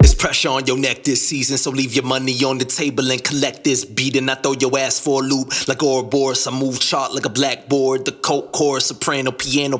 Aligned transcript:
It's 0.00 0.14
pressure 0.14 0.50
on 0.50 0.66
your 0.66 0.78
neck 0.78 1.04
this 1.04 1.26
season, 1.26 1.58
so 1.58 1.70
leave 1.70 1.92
your 1.92 2.04
money 2.04 2.42
on 2.44 2.58
the 2.58 2.64
table 2.64 3.10
and 3.10 3.22
collect 3.22 3.64
this 3.64 3.84
beat. 3.84 4.16
And 4.16 4.30
I 4.30 4.36
throw 4.36 4.52
your 4.52 4.78
ass 4.78 5.00
for 5.00 5.22
a 5.22 5.26
loop 5.26 5.68
like 5.68 5.82
Ouroboros. 5.82 6.46
I 6.46 6.50
move 6.50 6.80
chart 6.80 7.12
like 7.14 7.26
a 7.26 7.30
blackboard. 7.30 8.04
The 8.04 8.12
coke 8.12 8.52
chorus, 8.52 8.86
soprano, 8.86 9.32
piano, 9.32 9.78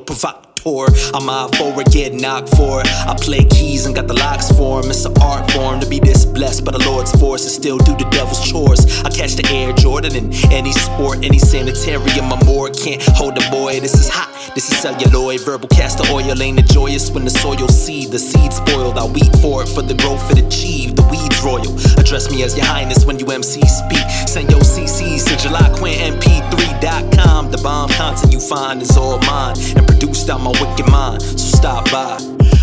provocateur. 0.60 1.10
I'm 1.14 1.28
out 1.28 1.54
for 1.56 1.80
it, 1.80 1.90
get 1.90 2.14
knocked 2.14 2.50
for 2.56 2.80
it. 2.80 2.86
I 3.06 3.14
play 3.14 3.44
keys 3.44 3.86
and 3.86 3.94
got 3.94 4.06
the 4.06 4.14
locks 4.14 4.50
for 4.52 4.80
him. 4.80 4.90
It's 4.90 5.04
an 5.04 5.14
art 5.22 5.50
form 5.50 5.80
to 5.80 5.88
be 5.88 5.98
this 5.98 6.24
blessed 6.24 6.64
by 6.64 6.72
the 6.72 6.78
Lord's 6.78 7.12
force 7.18 7.42
and 7.44 7.52
still 7.52 7.78
do 7.78 7.92
the 7.96 8.08
devil's 8.10 8.42
chores. 8.48 9.02
I 9.02 9.10
catch 9.10 9.34
the 9.34 9.46
Air 9.52 9.72
Jordan 9.72 10.16
in 10.16 10.32
any 10.52 10.72
sport, 10.72 11.24
any 11.24 11.38
sanitarium. 11.38 12.32
I'm 12.32 12.44
more 12.46 12.70
can't 12.70 13.02
hold 13.02 13.36
the 13.36 13.46
boy. 13.50 13.80
This 13.80 13.94
is 13.94 14.08
hot, 14.08 14.30
this 14.54 14.70
is 14.70 14.78
celluloid. 14.78 15.40
Verbal 15.40 15.68
castor 15.68 16.04
oil 16.12 16.40
ain't 16.42 16.58
it 16.58 16.66
joyous 16.66 17.10
when 17.10 17.24
the 17.24 17.30
soil 17.30 17.68
seed, 17.68 18.10
the 18.10 18.18
seed 18.18 18.52
spoiled. 18.52 18.98
I 18.98 19.06
weep 19.06 19.32
for 19.40 19.62
it 19.62 19.68
for 19.68 19.82
the 19.82 19.94
growth 19.94 20.30
it 20.30 20.38
achieved. 20.38 20.96
The 20.96 21.06
weeds 21.10 21.40
royal. 21.42 21.74
Address 21.98 22.30
me 22.30 22.42
as 22.42 22.56
your 22.56 22.66
highness 22.66 23.04
when 23.04 23.18
you 23.18 23.26
MC 23.30 23.60
speak. 23.66 24.06
Send 24.26 24.50
your 24.50 24.60
CCs 24.60 25.24
to 25.26 25.34
JulyQuinMP3.com. 25.34 26.18
The 26.18 26.27
bomb 27.68 27.90
content 27.90 28.32
you 28.32 28.40
find 28.40 28.80
is 28.80 28.96
all 28.96 29.18
mine 29.28 29.54
and 29.76 29.86
produced 29.86 30.30
out 30.30 30.40
my 30.40 30.52
wicked 30.60 30.88
mind. 30.90 31.20
So 31.20 31.46
stop 31.60 31.84
by. 31.92 32.16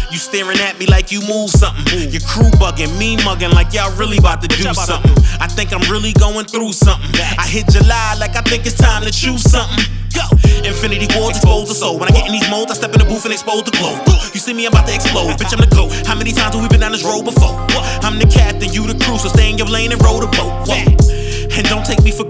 You 0.09 0.17
staring 0.17 0.57
at 0.57 0.79
me 0.79 0.87
like 0.87 1.11
you 1.11 1.21
move 1.29 1.51
something. 1.51 2.09
Your 2.09 2.25
crew 2.25 2.49
bugging, 2.57 2.89
me 2.97 3.15
mugging 3.23 3.51
like 3.51 3.71
y'all 3.71 3.93
really 4.01 4.17
about 4.17 4.41
to 4.41 4.47
do 4.47 4.63
something. 4.73 5.13
I 5.37 5.45
think 5.45 5.69
I'm 5.73 5.85
really 5.93 6.13
going 6.13 6.47
through 6.47 6.73
something. 6.73 7.13
I 7.37 7.45
hit 7.45 7.69
July 7.69 8.15
like 8.19 8.35
I 8.35 8.41
think 8.49 8.65
it's 8.65 8.79
time 8.81 9.03
to 9.03 9.11
choose 9.11 9.43
something. 9.45 9.85
Go! 10.17 10.25
Infinity 10.65 11.05
Wars 11.13 11.37
expose 11.37 11.69
the 11.69 11.75
soul. 11.75 11.99
When 11.99 12.09
I 12.09 12.13
get 12.17 12.25
in 12.25 12.33
these 12.33 12.49
modes, 12.49 12.71
I 12.71 12.75
step 12.81 12.91
in 12.93 12.99
the 12.99 13.05
booth 13.05 13.25
and 13.25 13.33
expose 13.33 13.61
the 13.61 13.75
glow. 13.77 13.93
You 14.33 14.39
see 14.41 14.53
me, 14.57 14.65
I'm 14.65 14.73
about 14.73 14.87
to 14.87 14.95
explode. 14.95 15.37
Bitch, 15.37 15.53
I'm 15.53 15.61
the 15.61 15.69
GOAT. 15.69 15.93
How 16.07 16.15
many 16.15 16.31
times 16.31 16.55
have 16.55 16.63
we 16.63 16.67
been 16.67 16.81
down 16.81 16.93
this 16.93 17.05
road 17.05 17.25
before? 17.29 17.53
I'm 18.01 18.17
the 18.17 18.25
captain, 18.25 18.73
you 18.73 18.87
the 18.89 18.97
crew, 19.05 19.19
so 19.19 19.29
stay 19.29 19.51
in 19.51 19.57
your 19.59 19.67
lane 19.67 19.91
and 19.91 20.01
row 20.01 20.17
the 20.17 20.31
boat. 20.33 20.65
And 20.73 21.04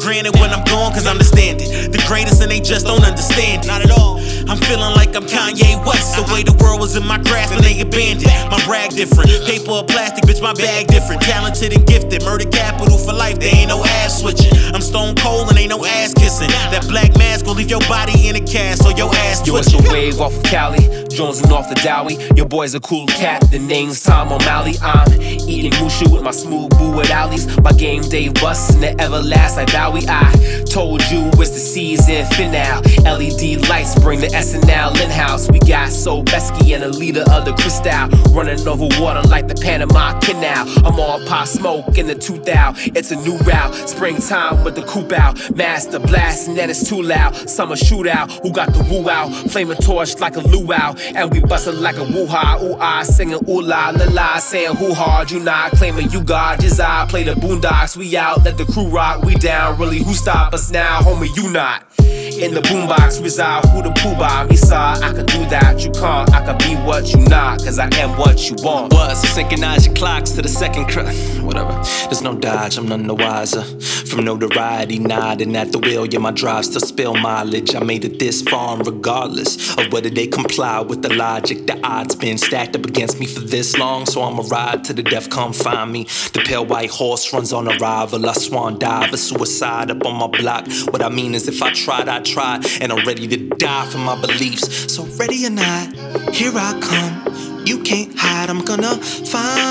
granted 0.05 0.37
when 0.37 0.53
I'm 0.53 0.63
gone, 0.65 0.93
cause 0.93 1.07
I'm 1.07 1.17
the 1.17 1.25
standard. 1.25 1.65
The 1.89 1.97
greatest 2.05 2.39
and 2.39 2.51
they 2.51 2.61
just 2.61 2.85
don't 2.85 3.03
understand. 3.03 3.65
it. 3.65 3.67
Not 3.67 3.81
at 3.81 3.89
all. 3.89 4.21
I'm 4.45 4.61
feeling 4.61 4.93
like 4.93 5.17
I'm 5.17 5.25
Kanye 5.25 5.81
West. 5.81 6.13
The 6.13 6.21
way 6.31 6.45
the 6.45 6.53
world 6.61 6.79
was 6.79 6.95
in 6.95 7.01
my 7.01 7.17
grasp 7.17 7.57
and 7.57 7.63
they 7.65 7.81
abandoned. 7.81 8.29
My 8.53 8.61
brag 8.69 8.91
different. 8.93 9.33
Paper 9.49 9.81
or 9.81 9.83
plastic, 9.83 10.23
bitch, 10.29 10.41
my 10.45 10.53
bag 10.53 10.85
different. 10.85 11.23
Talented 11.23 11.73
and 11.73 11.81
gifted. 11.87 12.21
Murder 12.23 12.45
capital 12.45 12.99
for 13.01 13.13
life, 13.13 13.39
they 13.39 13.49
ain't 13.49 13.69
no 13.69 13.83
ass 14.05 14.21
switching. 14.21 14.53
I'm 14.77 14.81
stone 14.81 15.15
cold 15.15 15.49
and 15.49 15.57
ain't 15.57 15.73
no 15.73 15.83
ass 15.83 16.13
kissing. 16.13 16.49
That 16.69 16.85
black 16.87 17.17
mask 17.17 17.47
will 17.47 17.55
leave 17.57 17.71
your 17.73 17.81
body 17.89 18.29
in 18.29 18.35
a 18.35 18.45
cast 18.45 18.85
or 18.85 18.93
your 18.93 19.09
ass 19.25 19.41
Yo, 19.47 19.57
it's 19.57 19.71
twitching. 19.71 19.89
the 19.89 19.91
wave 19.91 20.21
off 20.21 20.37
of 20.37 20.43
Cali, 20.43 20.85
Jonesing 21.15 21.49
off 21.51 21.69
the 21.69 21.75
Dowie. 21.75 22.17
Your 22.35 22.45
boy's 22.45 22.75
a 22.75 22.81
cool 22.81 23.07
cat, 23.07 23.49
the 23.49 23.57
name's 23.57 24.03
Tom 24.03 24.33
O'Malley. 24.33 24.73
I'm 24.81 25.09
eating 25.21 25.71
mushu 25.71 26.11
with 26.11 26.23
my 26.23 26.31
smooth 26.31 26.77
boo 26.77 26.99
at 26.99 27.09
Alley's. 27.09 27.45
My 27.61 27.71
game 27.71 28.01
day 28.01 28.27
busts 28.27 28.75
in 28.75 28.81
the 28.81 28.87
everlast 29.01 29.55
like 29.55 29.71
Bowie. 29.71 30.05
I 30.09 30.29
told 30.69 31.01
you 31.09 31.29
it's 31.35 31.51
the 31.51 31.59
season 31.59 32.25
finale. 32.35 32.83
LED 33.05 33.69
lights 33.69 33.97
bring 33.99 34.19
the 34.19 34.27
SNL 34.27 35.01
in 35.01 35.09
house. 35.09 35.49
We 35.49 35.59
got 35.59 35.89
so 35.89 36.21
Besky 36.21 36.75
and 36.75 36.83
a 36.83 36.89
leader 36.89 37.23
of 37.31 37.45
the 37.45 37.53
crystal. 37.53 38.09
Running 38.33 38.67
over 38.67 38.89
water 38.99 39.25
like 39.29 39.47
the 39.47 39.55
Panama 39.55 40.19
Canal. 40.19 40.67
I'm 40.85 40.99
all 40.99 41.25
pop 41.27 41.47
smoke 41.47 41.97
in 41.97 42.07
the 42.07 42.15
2000. 42.15 42.97
It's 42.97 43.11
a 43.11 43.15
new 43.15 43.37
route. 43.37 43.73
Springtime 43.87 44.65
with 44.65 44.75
the 44.75 44.83
coupe 44.83 45.13
out. 45.13 45.55
Master 45.55 45.99
blast 45.99 46.49
and 46.49 46.57
it's 46.59 46.89
too 46.89 47.01
loud. 47.01 47.35
Summer 47.49 47.75
shootout. 47.75 48.31
Who 48.41 48.51
got 48.51 48.73
the 48.73 48.83
woo 48.83 49.09
out? 49.09 49.29
Flaming 49.49 49.77
torch 49.77 50.19
like 50.19 50.35
a 50.35 50.41
luau. 50.41 50.93
And 51.13 51.31
we 51.31 51.39
bustin' 51.41 51.81
like 51.81 51.97
a 51.97 52.03
woo 52.03 52.25
ha. 52.25 52.59
Ooh 52.61 52.75
ah. 52.79 53.03
Singing 53.03 53.39
ooh 53.47 53.61
la 53.61 53.89
la 53.89 54.05
la. 54.11 54.37
Saying 54.37 54.75
who 54.75 54.93
hard. 54.93 55.31
You 55.31 55.39
not 55.39 55.71
claiming 55.71 56.09
you 56.11 56.21
God. 56.23 56.61
Just 56.61 56.79
I 56.79 57.05
play 57.07 57.23
the 57.23 57.33
boondocks. 57.33 57.95
We 57.95 58.15
out. 58.17 58.43
Let 58.43 58.57
the 58.57 58.65
crew 58.65 58.87
rock. 58.87 59.23
We 59.23 59.35
down. 59.35 59.77
Really, 59.79 59.99
who 59.99 60.13
stop 60.13 60.53
us 60.53 60.71
now? 60.71 61.01
Homie, 61.01 61.35
you 61.35 61.51
not. 61.51 61.83
In 62.41 62.53
the 62.53 62.59
boombox 62.59 63.23
reside 63.23 63.63
who 63.69 63.81
the 63.81 63.91
poobah 63.91 64.49
me 64.49 64.57
saw 64.57 64.93
I 64.95 65.13
could 65.13 65.25
do 65.27 65.45
that, 65.45 65.79
you 65.85 65.91
can't 65.91 66.29
I 66.33 66.45
could 66.45 66.57
be 66.57 66.75
what 66.85 67.13
you 67.13 67.21
not, 67.29 67.63
cause 67.63 67.79
I 67.79 67.87
am 67.95 68.17
what 68.17 68.49
you 68.49 68.57
want. 68.59 68.91
Was 68.91 69.21
synchronize 69.29 69.85
your 69.85 69.95
clocks 69.95 70.31
to 70.31 70.41
the 70.41 70.49
second 70.49 70.87
cr- 70.87 71.01
whatever. 71.45 71.71
There's 72.05 72.21
no 72.21 72.35
dodge 72.35 72.77
i'm 72.77 72.89
none 72.89 73.07
the 73.07 73.15
wiser. 73.15 73.63
From 73.63 74.25
notoriety 74.25 74.99
nodding 74.99 75.55
at 75.55 75.71
the 75.71 75.79
wheel 75.79 76.05
yeah 76.05 76.19
my 76.19 76.31
drive 76.31 76.65
still 76.65 76.81
spill 76.81 77.15
mileage. 77.15 77.73
I 77.73 77.79
made 77.79 78.03
it 78.03 78.19
this 78.19 78.41
far 78.41 78.77
regardless 78.83 79.77
of 79.77 79.93
whether 79.93 80.09
they 80.09 80.27
comply 80.27 80.81
with 80.81 81.03
the 81.03 81.13
logic 81.13 81.67
the 81.67 81.79
odds 81.85 82.15
been 82.15 82.37
stacked 82.37 82.75
up 82.75 82.85
against 82.85 83.17
me 83.17 83.27
for 83.27 83.39
this 83.39 83.77
long 83.77 84.05
so 84.05 84.21
i'ma 84.21 84.43
ride 84.51 84.83
to 84.83 84.93
the 84.93 85.03
death 85.03 85.29
come 85.29 85.53
find 85.53 85.89
me. 85.89 86.03
The 86.33 86.43
pale 86.45 86.65
white 86.65 86.89
horse 86.89 87.31
runs 87.31 87.53
on 87.53 87.69
arrival 87.69 88.27
i 88.29 88.33
swan 88.33 88.77
dive 88.77 89.13
a 89.13 89.17
suicide 89.17 89.89
up 89.89 90.05
on 90.05 90.15
my 90.15 90.27
block. 90.27 90.67
What 90.89 91.01
i 91.01 91.07
mean 91.07 91.33
is 91.33 91.47
if 91.47 91.61
i 91.63 91.71
tried 91.71 92.09
i 92.09 92.25
tried 92.35 92.65
and 92.81 92.91
i'm 92.91 93.05
ready 93.07 93.27
to 93.27 93.37
die 93.55 93.85
for 93.85 93.97
my 93.99 94.19
beliefs. 94.19 94.93
So 94.93 95.05
ready 95.21 95.45
or 95.45 95.51
not 95.51 95.85
here 96.35 96.51
i 96.53 96.77
come. 96.81 97.65
You 97.65 97.81
can't 97.81 98.13
hide, 98.15 98.49
I'm 98.49 98.63
gonna 98.63 98.95
find 99.33 99.64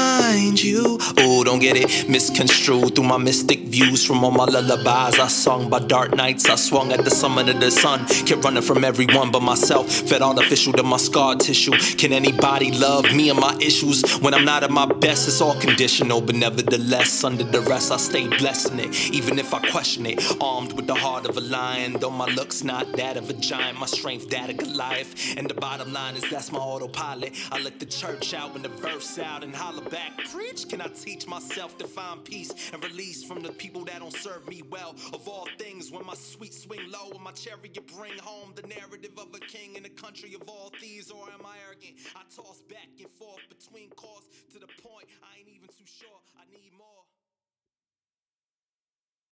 you. 0.53 0.99
Oh, 1.19 1.45
don't 1.45 1.61
get 1.61 1.77
it 1.77 2.09
misconstrued 2.09 2.95
through 2.95 3.05
my 3.05 3.17
mystic 3.19 3.61
views 3.61 4.05
from 4.05 4.25
all 4.25 4.31
my 4.31 4.45
lullabies. 4.45 5.19
I 5.19 5.29
sung 5.29 5.71
by 5.71 5.81
dark 5.81 6.15
nights, 6.15 6.49
I 6.49 6.57
swung 6.57 6.93
at 6.93 7.05
the 7.05 7.11
summit 7.11 7.49
of 7.49 7.61
the 7.61 7.71
sun. 7.71 8.07
Kept 8.27 8.45
running 8.45 8.63
from 8.63 8.85
everyone 8.85 9.31
but 9.31 9.43
myself, 9.43 9.91
fed 9.91 10.23
artificial 10.23 10.73
to 10.75 10.83
my 10.83 10.97
scar 10.97 11.37
tissue. 11.37 11.73
Can 11.97 12.13
anybody 12.13 12.71
love 12.73 13.13
me 13.15 13.31
and 13.31 13.39
my 13.39 13.57
issues? 13.61 14.03
When 14.19 14.35
I'm 14.35 14.45
not 14.45 14.63
at 14.63 14.71
my 14.71 14.87
best, 14.87 15.29
it's 15.29 15.41
all 15.41 15.59
conditional, 15.59 16.21
but 16.21 16.35
nevertheless, 16.35 17.25
under 17.25 17.45
duress, 17.45 17.91
I 17.91 17.97
stay 17.97 18.29
blessing 18.29 18.79
it. 18.79 19.11
Even 19.13 19.39
if 19.39 19.55
I 19.55 19.61
question 19.71 20.07
it, 20.07 20.21
armed 20.41 20.73
with 20.73 20.87
the 20.87 20.95
heart 20.95 21.27
of 21.27 21.37
a 21.37 21.41
lion. 21.41 21.95
Though 21.95 22.11
my 22.11 22.27
looks 22.27 22.65
not 22.65 22.93
that 22.93 23.17
of 23.17 23.31
a 23.31 23.35
giant, 23.35 23.79
my 23.79 23.87
strength 23.87 24.31
that 24.31 24.51
of 24.51 24.57
Goliath. 24.59 25.37
And 25.37 25.49
the 25.49 25.55
bottom 25.55 25.93
line 25.93 26.17
is 26.17 26.29
that's 26.31 26.53
my 26.53 26.59
autopilot. 26.59 27.33
I 27.51 27.61
let 27.61 27.79
the 27.81 27.87
church 27.87 28.35
out 28.35 28.53
when 28.53 28.63
the 28.63 28.69
verse 28.69 29.19
out 29.19 29.43
and 29.45 29.55
holler 29.55 29.89
back. 29.89 30.13
Preach, 30.35 30.69
can 30.69 30.81
I 30.81 30.89
teach 30.89 31.29
myself 31.29 31.79
to 31.79 31.87
find 31.87 32.25
peace 32.25 32.53
and 32.73 32.83
release 32.83 33.23
from 33.23 33.41
the 33.41 33.53
people 33.53 33.85
that 33.85 34.01
don't 34.01 34.13
serve 34.13 34.49
me 34.49 34.63
well? 34.69 34.97
Of 35.13 35.29
all 35.29 35.47
things, 35.59 35.93
when 35.93 36.05
my 36.05 36.15
sweet 36.15 36.53
swing 36.53 36.91
low 36.91 37.13
and 37.15 37.23
my 37.23 37.31
chariot 37.31 37.79
bring 37.97 38.19
home 38.19 38.53
the 38.57 38.63
narrative 38.63 39.13
of 39.17 39.29
a 39.33 39.39
king 39.39 39.77
in 39.77 39.85
a 39.85 39.89
country 39.89 40.35
of 40.35 40.49
all 40.49 40.73
thieves, 40.81 41.13
or 41.13 41.29
am 41.31 41.47
I 41.47 41.55
arrogant? 41.65 41.95
I 42.17 42.23
toss 42.35 42.63
back 42.69 42.89